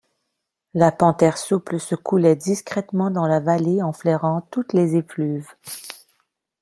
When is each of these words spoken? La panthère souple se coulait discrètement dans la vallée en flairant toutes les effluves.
La 0.73 0.91
panthère 0.91 1.37
souple 1.37 1.79
se 1.79 1.93
coulait 1.93 2.35
discrètement 2.35 3.11
dans 3.11 3.27
la 3.27 3.39
vallée 3.39 3.83
en 3.83 3.93
flairant 3.93 4.41
toutes 4.49 4.73
les 4.73 4.95
effluves. 4.95 5.49